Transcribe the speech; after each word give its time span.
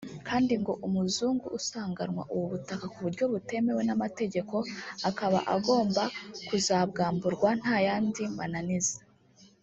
kandi 0.27 0.53
ngo 0.61 0.73
umuzungu 0.87 1.45
usanganwa 1.59 2.23
ubu 2.33 2.45
butaka 2.53 2.85
ku 2.93 2.97
buryo 3.05 3.23
butemewe 3.33 3.81
n’amategeko 3.85 4.55
akaba 5.09 5.39
agomba 5.55 6.03
kuzabwamburwa 6.47 7.49
nta 7.61 7.77
yandi 7.87 8.23
mananiza 8.39 8.97